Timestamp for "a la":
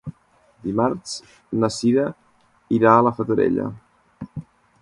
2.97-3.15